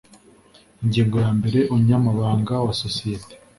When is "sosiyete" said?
2.83-3.33